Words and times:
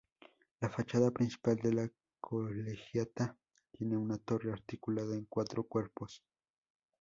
La 0.61 0.67
fachada 0.67 1.11
principal 1.11 1.57
de 1.57 1.71
la 1.73 1.87
Colegiata 2.19 3.37
tiene 3.71 3.95
una 3.97 4.17
torre 4.17 4.51
articulada 4.51 5.13
en 5.13 5.25
cuatro 5.25 5.63
cuerpos. 5.67 6.23